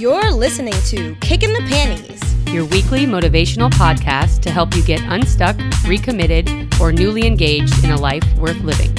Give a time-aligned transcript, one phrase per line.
[0.00, 2.22] You're listening to Kicking the Panties.
[2.54, 6.48] your weekly motivational podcast to help you get unstuck, recommitted,
[6.80, 8.96] or newly engaged in a life worth living.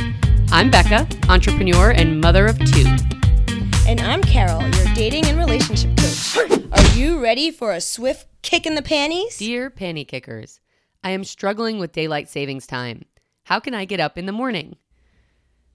[0.51, 2.85] I'm Becca, entrepreneur and mother of two.
[3.87, 6.37] And I'm Carol, your dating and relationship coach.
[6.71, 9.39] Are you ready for a swift kick in the panties?
[9.39, 10.59] Dear panty kickers,
[11.03, 13.05] I am struggling with daylight savings time.
[13.45, 14.75] How can I get up in the morning?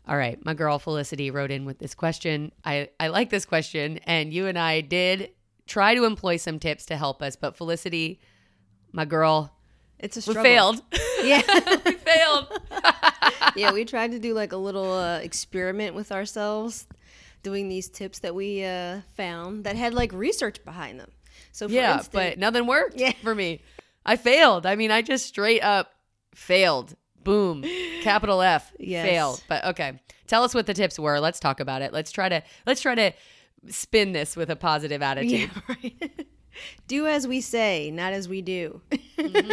[0.08, 2.52] All right, my girl Felicity wrote in with this question.
[2.64, 5.30] I, I like this question, and you and I did
[5.66, 8.20] try to employ some tips to help us, but Felicity,
[8.92, 9.52] my girl,
[9.98, 10.42] It's a struggle.
[10.42, 10.82] we failed.
[11.24, 11.42] Yeah.
[11.84, 12.60] we failed.
[13.56, 16.86] yeah, we tried to do like a little uh, experiment with ourselves,
[17.42, 21.10] doing these tips that we uh, found that had like research behind them.
[21.50, 23.12] So for yeah, instance, but nothing worked Yeah.
[23.24, 23.62] for me.
[24.04, 24.66] I failed.
[24.66, 25.90] I mean, I just straight up
[26.34, 26.94] failed.
[27.26, 27.64] Boom.
[28.02, 28.72] Capital F.
[28.78, 29.04] Yes.
[29.04, 29.42] Failed.
[29.48, 30.00] But okay.
[30.26, 31.18] Tell us what the tips were.
[31.18, 31.92] Let's talk about it.
[31.92, 33.12] Let's try to let's try to
[33.68, 35.50] spin this with a positive attitude.
[35.50, 36.26] yeah, right.
[36.86, 38.80] do as we say, not as we do.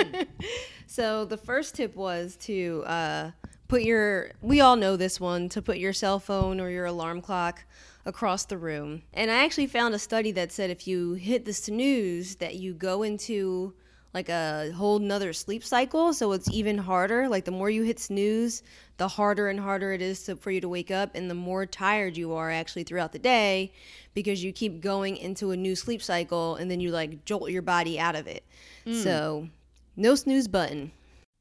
[0.88, 3.32] so the first tip was to uh,
[3.68, 4.32] put your.
[4.42, 7.66] We all know this one to put your cell phone or your alarm clock
[8.06, 9.02] across the room.
[9.14, 12.74] And I actually found a study that said if you hit the snooze, that you
[12.74, 13.74] go into
[14.14, 16.14] like a whole nother sleep cycle.
[16.14, 17.28] So it's even harder.
[17.28, 18.62] Like the more you hit snooze,
[18.98, 21.66] the harder and harder it is to, for you to wake up, and the more
[21.66, 23.74] tired you are actually throughout the day
[24.14, 27.64] because you keep going into a new sleep cycle and then you like jolt your
[27.64, 28.44] body out of it.
[28.86, 28.94] Hmm.
[28.94, 29.48] So
[29.96, 30.92] no snooze button.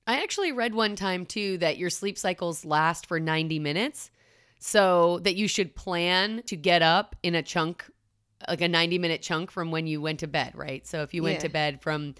[0.06, 4.10] I actually read one time too that your sleep cycles last for 90 minutes.
[4.64, 7.84] So that you should plan to get up in a chunk
[8.48, 10.86] like a 90 minute chunk from when you went to bed, right?
[10.86, 11.42] So if you went Yeah.
[11.42, 12.14] to bed from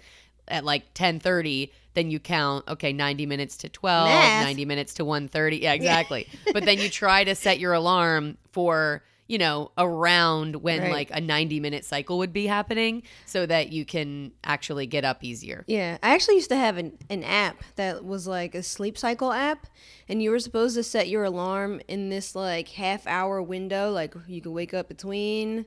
[0.47, 4.43] at like 10:30, then you count okay, 90 minutes to 12, Math.
[4.43, 5.61] 90 minutes to 1:30.
[5.61, 6.27] Yeah, exactly.
[6.51, 10.91] but then you try to set your alarm for you know, around when Right.
[10.91, 15.23] like a 90 minute cycle would be happening so that you can actually get up
[15.23, 15.63] easier.
[15.65, 19.31] Yeah, I actually used to have an, an app that was like a sleep cycle
[19.31, 19.67] app,
[20.09, 24.13] and you were supposed to set your alarm in this like half hour window, like
[24.27, 25.65] you could wake up between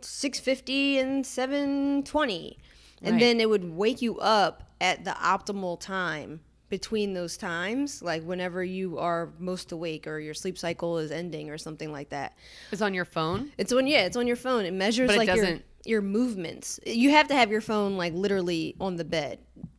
[0.00, 2.58] six fifty and seven twenty,
[3.02, 3.20] and Right.
[3.20, 8.62] then it would wake you up at the optimal time between those times, like whenever
[8.62, 12.36] you are most awake or your sleep cycle is ending or something like that.
[12.70, 13.52] It's on your phone?
[13.56, 14.64] It's on yeah, it's on your phone.
[14.66, 16.78] It measures it like your your movements.
[16.84, 19.38] You have to have your phone like literally on the bed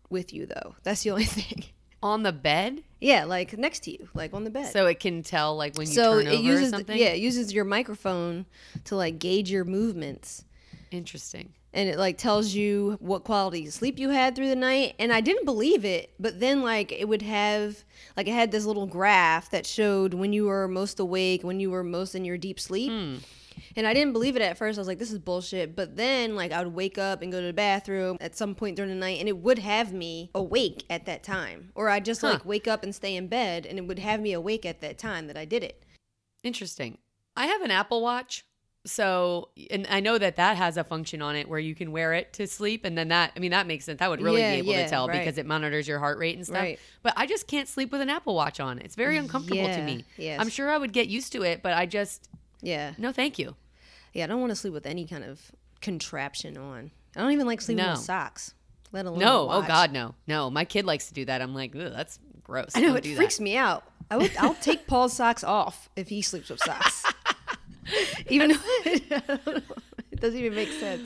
[0.09, 0.75] with you though.
[0.84, 1.66] That's the only thing.
[2.02, 2.81] On the bed?
[3.02, 4.72] Yeah, like next to you, like on the bed.
[4.72, 6.97] So it can tell like when you So turn it over uses or something?
[6.97, 8.46] yeah, it uses your microphone
[8.85, 10.44] to like gauge your movements.
[10.91, 11.53] Interesting.
[11.74, 14.96] And it like tells you what quality of sleep you had through the night.
[14.97, 17.84] And I didn't believe it, but then like it would have
[18.18, 21.69] like it had this little graph that showed when you were most awake, when you
[21.69, 22.91] were most in your deep sleep.
[22.91, 23.18] Hmm.
[23.75, 24.78] And I didn't believe it at first.
[24.78, 25.75] I was like, this is bullshit.
[25.75, 28.78] But then, like, I would wake up and go to the bathroom at some point
[28.78, 31.72] during the night, and it would have me awake at that time.
[31.75, 32.31] Or I'd just, Huh.
[32.31, 34.97] like, wake up and stay in bed, and it would have me awake at that
[34.97, 35.84] time that I did it.
[36.41, 37.00] Interesting.
[37.35, 38.46] I have an Apple Watch.
[38.90, 42.14] So, and I know that that has a function on it where you can wear
[42.14, 42.86] it to sleep.
[42.86, 44.00] And then that, I mean, that makes sense.
[44.00, 45.20] That would really Yeah, be able yeah, to tell right.
[45.20, 46.58] because it monitors your heart rate and stuff.
[46.62, 46.80] Right.
[47.04, 48.80] But I just can't sleep with an Apple Watch on.
[48.80, 50.06] It's very mm, uncomfortable to me.
[50.18, 50.40] yes.
[50.42, 52.30] I'm sure I would get used to it, but I just,
[52.62, 52.94] Yeah.
[52.98, 53.56] no, thank you.
[54.14, 55.52] Yeah, I don't want to sleep with any kind of
[55.82, 56.92] contraption on.
[57.16, 57.92] I don't even like sleeping No.
[57.92, 58.54] with socks,
[58.92, 59.48] let alone No.
[59.52, 59.62] Oh.
[59.62, 60.16] God, no.
[60.28, 60.50] No.
[60.50, 61.42] My kid likes to do that.
[61.42, 62.72] I'm like, Ugh, that's gross.
[62.76, 63.44] I know Don't it freaks that.
[63.44, 63.84] me out.
[64.12, 67.04] I would, I'll take Paul's socks off if he sleeps with socks.
[68.30, 68.60] even though
[70.12, 71.02] it doesn't even make sense.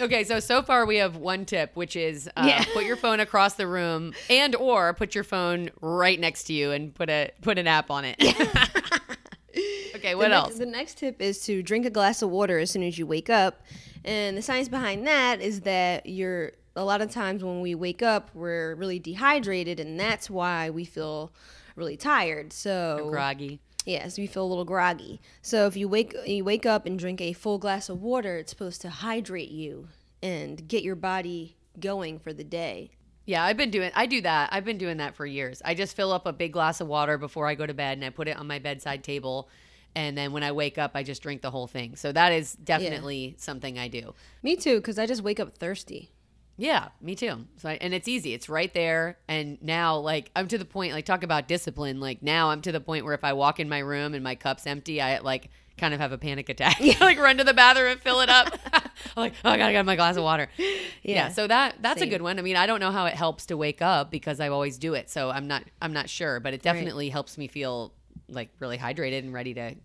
[0.00, 2.64] Okay, so so far we have one tip, which is uh, Yeah.
[2.72, 6.70] put your phone across the room, and or put your phone right next to you
[6.72, 8.16] and put a put an app on it.
[9.94, 10.48] okay, what the else?
[10.48, 13.06] Next, the next tip is to drink a glass of water as soon as you
[13.06, 13.62] wake up.
[14.04, 18.02] And the science behind that is that you're a lot of times when we wake
[18.02, 21.32] up, we're really dehydrated, and that's why we feel
[21.74, 22.52] really tired.
[22.52, 23.60] So Groggy.
[23.86, 25.20] Yes, we feel a little groggy.
[25.40, 28.50] So if you wake you wake up and drink a full glass of water, it's
[28.50, 29.88] supposed to hydrate you
[30.22, 32.90] and get your body going for the day.
[33.26, 33.92] Yeah, I've been doing.
[33.94, 34.50] I do that.
[34.52, 35.62] I've been doing that for years.
[35.64, 38.04] I just fill up a big glass of water before I go to bed, and
[38.04, 39.48] I put it on my bedside table.
[39.94, 41.96] And then when I wake up, I just drink the whole thing.
[41.96, 44.14] So that is definitely something I do.
[44.42, 46.10] Me too, because I just wake up thirsty.
[46.58, 47.46] Yeah, me too.
[47.58, 48.32] So I, and it's easy.
[48.32, 49.18] It's right there.
[49.28, 50.92] And now, like, I'm to the point.
[50.92, 52.00] Like, talk about discipline.
[52.00, 54.34] Like now, I'm to the point where if I walk in my room and my
[54.34, 56.80] cup's empty, I like kind of have a panic attack.
[57.00, 58.58] like run to the bathroom and fill it up.
[58.72, 58.82] I'm
[59.16, 60.48] like, oh, I gotta get my glass of water.
[61.02, 61.14] Yeah.
[61.14, 61.28] Yeah.
[61.28, 62.08] so that that's Same.
[62.08, 62.36] a good one.
[62.40, 64.94] I mean, I don't know how it helps to wake up because I always do
[64.94, 65.08] it.
[65.08, 67.92] So I'm not I'm not sure, but it definitely helps me feel
[68.28, 69.76] like really hydrated and ready to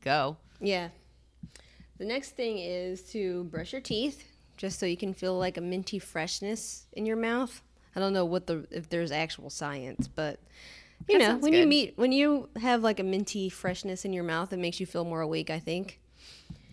[0.00, 0.36] go.
[0.60, 0.90] Yeah.
[1.98, 4.24] The next thing is to brush your teeth,
[4.58, 7.62] just so you can feel like a minty freshness in your mouth.
[7.96, 10.38] I don't know what the if there's actual science, but
[11.08, 14.24] you That know, when you meet when you have like a minty freshness in your
[14.24, 15.98] mouth, it makes you feel more awake, I think.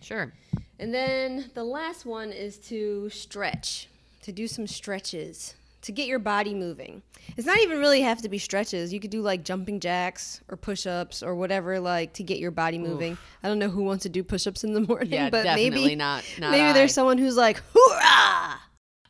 [0.02, 0.34] Sure.
[0.78, 3.88] And then the last one is to stretch,
[4.22, 5.54] to do some stretches,
[5.86, 7.02] to get your body moving.
[7.36, 8.92] It's not even really have to be stretches.
[8.92, 12.78] You could do like jumping jacks or push-ups or whatever like to get your body
[12.78, 13.16] moving.
[13.42, 15.96] I don't know who wants to do push-ups in the morning, Yeah, but definitely maybe
[15.96, 16.24] not.
[16.38, 16.72] not maybe I.
[16.72, 18.60] there's someone who's like, "Hoorah!"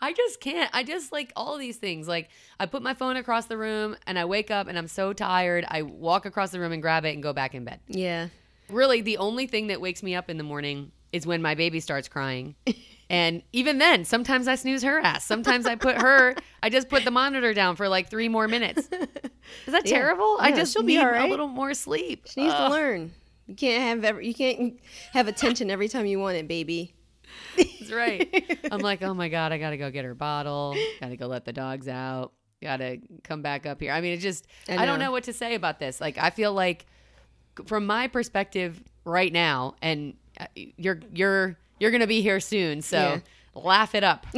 [0.00, 0.70] I just can't.
[0.74, 2.06] I just like all these things.
[2.06, 2.28] Like
[2.60, 5.64] I put my phone across the room and I wake up and I'm so tired.
[5.68, 7.80] I walk across the room and grab it and go back in bed.
[7.88, 8.28] Yeah.
[8.68, 11.80] Really, the only thing that wakes me up in the morning is when my baby
[11.80, 12.54] starts crying.
[13.08, 15.24] And even then, sometimes I snooze her ass.
[15.24, 18.88] Sometimes I put her, I just put the monitor down for like three more minutes.
[18.90, 19.98] Is that Yeah.
[19.98, 20.36] terrible?
[20.40, 21.26] I just she'll be need all right.
[21.28, 22.26] a little more sleep.
[22.26, 22.68] She needs Ugh.
[22.68, 23.12] to learn.
[23.46, 24.80] You can't have every, you can't
[25.12, 26.94] have attention every time you want it, baby.
[27.56, 28.58] That's right.
[28.72, 30.74] I'm like, oh my God, I got to go get her bottle.
[31.00, 32.32] Got to go let the dogs out.
[32.60, 33.92] Got to come back up here.
[33.92, 35.06] I mean, it just, I I, don't know.
[35.06, 36.00] know what to say about this.
[36.00, 36.86] Like, I feel like
[37.66, 42.82] from my perspective right now, and uh, you're, you're, you're going to be here soon.
[42.82, 43.20] So Yeah.
[43.54, 44.26] laugh it up.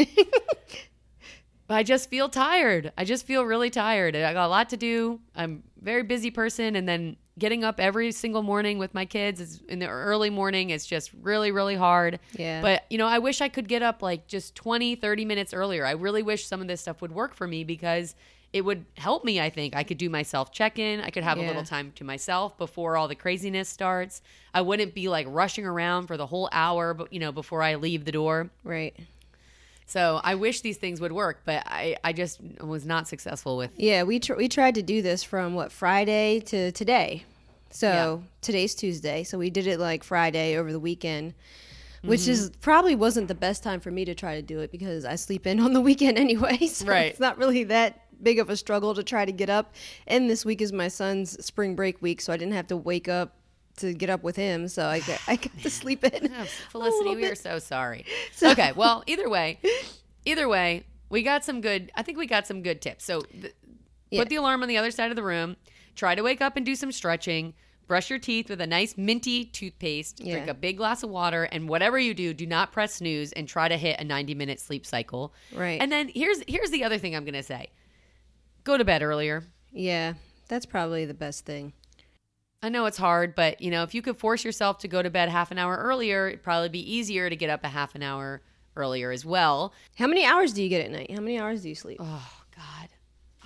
[1.67, 2.93] But I just feel tired.
[2.96, 4.17] I just feel really tired.
[4.17, 5.20] I got a lot to do.
[5.37, 9.38] I'm a very busy person and then getting up every single morning with my kids
[9.38, 12.20] is in the early morning it's just really really hard.
[12.32, 12.62] Yeah.
[12.62, 15.85] But you know, I wish I could get up like just 20, 30 minutes earlier.
[15.85, 18.14] I really wish some of this stuff would work for me because
[18.53, 19.77] it would help me, I think.
[19.77, 21.00] I could do my self check-in.
[21.00, 24.23] I could have a little time to myself before all the craziness starts.
[24.55, 27.75] I wouldn't be like rushing around for the whole hour, but you know, before I
[27.75, 28.49] leave the door.
[28.65, 28.95] Right.
[29.87, 33.71] So I wish these things would work, but I, I just was not successful with.
[33.77, 37.25] Yeah, we tr- we tried to do this from what Friday to today.
[37.71, 41.35] So today's Tuesday, so we did it like Friday over the weekend,
[42.03, 42.31] which Mm-hmm.
[42.31, 45.17] is probably wasn't the best time for me to try to do it because I
[45.17, 46.67] sleep in on the weekend anyway.
[46.67, 47.06] So Right.
[47.11, 49.75] it's not really that big of a struggle to try to get up.
[50.06, 53.09] And this week is my son's spring break week, so I didn't have to wake
[53.09, 53.35] up
[53.76, 54.67] to get up with him.
[54.69, 56.32] So I got, I got to sleep in.
[56.38, 58.05] Oh, Felicity, we are so sorry.
[58.43, 59.59] okay, well, either way,
[60.25, 61.91] either way, we got some good.
[61.94, 63.05] I think we got some good tips.
[63.05, 63.55] So th-
[64.11, 64.21] Yeah.
[64.23, 65.56] put the alarm on the other side of the room.
[65.94, 67.55] Try to wake up and do some stretching.
[67.87, 70.21] Brush your teeth with a nice minty toothpaste.
[70.21, 70.35] Yeah.
[70.35, 73.49] Drink a big glass of water, and whatever you do, do not press snooze and
[73.49, 75.32] try to hit a ninety minute sleep cycle.
[75.55, 75.81] Right.
[75.81, 77.71] And then here's here's the other thing I'm gonna say:
[78.64, 79.44] go to bed earlier.
[79.72, 80.14] Yeah,
[80.49, 81.72] that's probably the best thing.
[82.62, 85.10] I know it's hard, but you know, if you could force yourself to go to
[85.10, 88.02] bed half an hour earlier, it'd probably be easier to get up a half an
[88.02, 88.43] hour
[88.75, 89.72] earlier as well.
[89.96, 91.10] How many hours do you get at night?
[91.10, 91.99] How many hours do you sleep?
[92.00, 92.88] Oh God,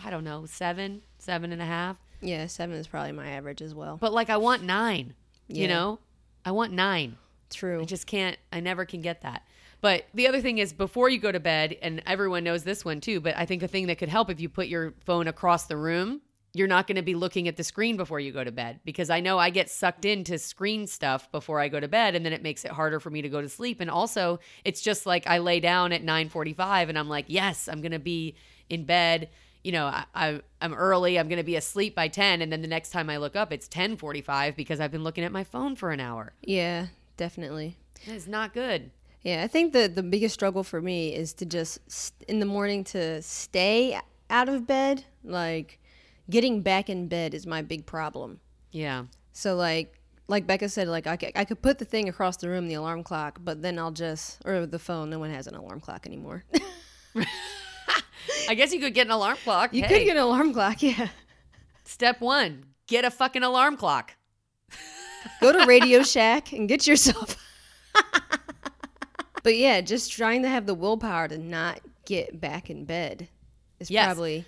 [0.04, 1.96] I don't know, seven, seven and a half.
[2.22, 3.98] Yeah, seven is probably my average as well.
[4.00, 5.14] But like, I want nine.
[5.48, 5.98] You know,
[6.46, 7.16] I want nine.
[7.50, 7.82] True.
[7.82, 8.38] I just can't.
[8.50, 9.42] I never can get that.
[9.82, 13.00] But the other thing is, before you go to bed, and everyone knows this one
[13.00, 13.20] too.
[13.20, 15.76] But I think a thing that could help if you put your phone across the
[15.76, 16.22] room.
[16.54, 19.08] You're not going to be looking at the screen before you go to bed because
[19.08, 22.34] I know I get sucked into screen stuff before I go to bed and then
[22.34, 25.26] it makes it harder for me to go to sleep and also it's just like
[25.26, 28.34] I lay down at 9:45 and I'm like yes I'm going to be
[28.68, 29.30] in bed
[29.64, 32.60] you know I, I I'm early I'm going to be asleep by 10 and then
[32.60, 35.74] the next time I look up it's 10:45 because I've been looking at my phone
[35.74, 37.78] for an hour yeah, definitely.
[38.04, 38.90] it's not good
[39.22, 42.46] Yeah, I think the the biggest struggle for me is to just st- in the
[42.46, 43.98] morning to stay
[44.30, 45.04] out of bed.
[45.24, 45.78] Like
[46.30, 48.40] getting back in bed is my big problem.
[48.72, 52.36] yeah So like like Becca said, like I could, I could put the thing across
[52.38, 55.10] the room, the alarm clock, but then I'll just or the phone.
[55.10, 56.44] No one has an alarm clock anymore.
[58.48, 59.74] I guess you could get an alarm clock.
[59.74, 61.08] you Hey, could get an alarm clock, yeah.
[61.84, 64.12] step one: get a fucking alarm clock.
[65.40, 67.36] Go to Radio Shack and get yourself.
[69.42, 73.28] But yeah, just trying to have the willpower to not get back in bed
[73.80, 74.06] is Yes.
[74.06, 74.44] probably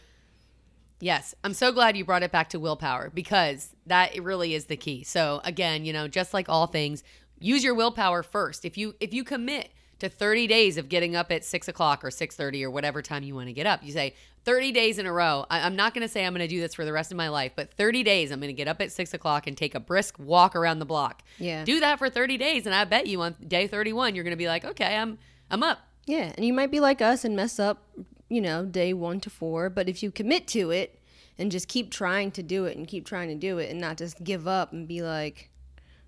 [1.01, 4.77] Yes, I'm so glad you brought it back to willpower because that really is the
[4.77, 5.03] key.
[5.03, 7.03] So again, you know, just like all things,
[7.39, 8.65] use your willpower first.
[8.65, 12.11] If you if you commit to 30 days of getting up at six o'clock or
[12.11, 15.13] 6:30 or whatever time you want to get up, you say 30 days in a
[15.13, 15.47] row.
[15.51, 17.17] I, I'm not going to say I'm going to do this for the rest of
[17.17, 19.75] my life, but 30 days I'm going to get up at six o'clock and take
[19.75, 21.23] a brisk walk around the block.
[21.39, 21.65] Yeah.
[21.65, 24.37] do that for 30 days, and I bet you on day 31 you're going to
[24.37, 25.19] be like, okay, I'm
[25.51, 25.79] I'm up.
[26.07, 27.83] Yeah, and you might be like us and mess up,
[28.29, 29.71] you know, day one to four.
[29.71, 31.01] But if you commit to it
[31.39, 33.97] and just keep trying to do it and keep trying to do it and not
[33.97, 35.51] just give up and be like,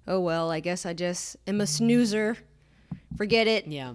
[0.06, 2.36] oh, well, I guess I just am a snoozer.
[3.16, 3.66] Forget it.
[3.66, 3.94] Yeah.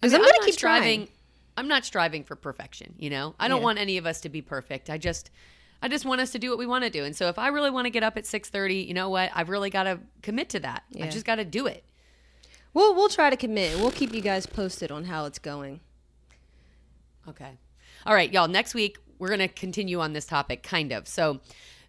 [0.00, 0.82] 'Cause I I'm gonna not keep trying.
[0.82, 1.08] striving.
[1.56, 3.34] I'm not striving for perfection, you know?
[3.38, 3.64] I don't Yeah.
[3.64, 4.90] want any of us to be perfect.
[4.90, 5.30] I just
[5.82, 7.04] I just want us to do what we want to do.
[7.04, 9.30] And so if I really want to get up at 6:30, you know what?
[9.34, 10.82] I've really got to commit to that.
[10.90, 11.04] Yeah.
[11.04, 11.84] I've just got to do it.
[12.72, 13.76] We'll we'll try to commit.
[13.78, 15.80] We'll keep you guys posted on how it's going.
[17.28, 17.58] Okay.
[18.06, 18.48] All right, y'all.
[18.48, 21.06] Next week we're gonna continue on this topic, kind of.
[21.06, 21.40] So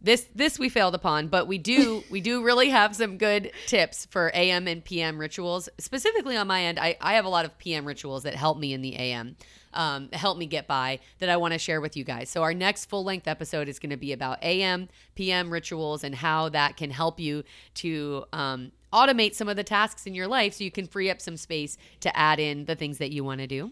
[0.00, 4.06] this this we failed upon, but we do we do really have some good tips
[4.06, 5.68] for AM and PM rituals.
[5.78, 8.72] Specifically on my end, I, I have a lot of PM rituals that help me
[8.72, 9.36] in the AM.
[9.74, 12.30] Um, help me get by that I want to share with you guys.
[12.30, 16.14] So our next full length episode is going to be about AM, PM rituals and
[16.14, 20.54] how that can help you to um, automate some of the tasks in your life
[20.54, 23.42] so you can free up some space to add in the things that you want
[23.42, 23.70] to do.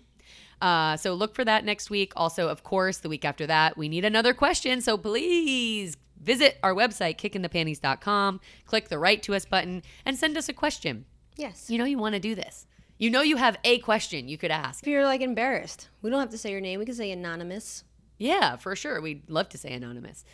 [0.61, 2.13] Uh, so look for that next week.
[2.17, 4.83] Also, of course, the week after that, we need another question.
[4.83, 10.49] So please visit our website, kickinthepanties.com, click the write to us button, and send us
[10.49, 11.05] a question.
[11.37, 11.69] Yes.
[11.71, 12.67] You know you want to do this.
[12.99, 14.83] You know you have a question you could ask.
[14.83, 16.79] If you're like embarrassed, we don't have to say your name.
[16.79, 17.85] We can say anonymous.
[18.19, 19.01] Yeah, for sure.
[19.01, 20.25] We'd love to say anonymous.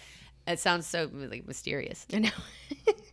[0.47, 2.07] It sounds so like mysterious.
[2.13, 2.31] I know.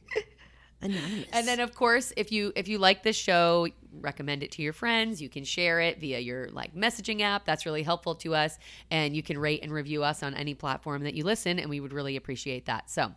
[0.81, 1.27] anonymous.
[1.31, 3.67] And then of course, if you if you like this show,
[3.99, 5.21] recommend it to your friends.
[5.21, 7.45] You can share it via your like messaging app.
[7.45, 8.57] That's really helpful to us.
[8.91, 11.79] And you can rate and review us on any platform that you listen, and we
[11.79, 12.89] would really appreciate that.
[12.89, 13.13] So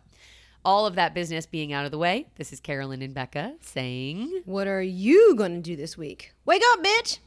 [0.63, 4.41] all of that business being out of the way, this is Carolyn and Becca saying
[4.45, 6.33] what are you going to do this week?
[6.45, 7.19] Wake up, bitch.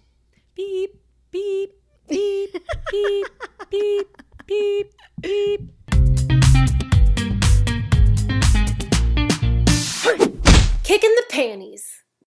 [0.54, 1.00] beep,
[1.30, 1.72] beep,
[2.08, 2.56] beep,
[2.90, 3.26] beep,
[3.70, 4.06] beep,
[4.46, 5.83] beep, beep.
[10.84, 12.03] Kicking the panties.